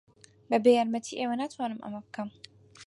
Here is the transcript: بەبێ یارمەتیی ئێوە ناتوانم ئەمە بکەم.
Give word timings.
بەبێ 0.49 0.71
یارمەتیی 0.75 1.19
ئێوە 1.19 1.35
ناتوانم 1.41 1.83
ئەمە 1.83 1.99
بکەم. 2.05 2.29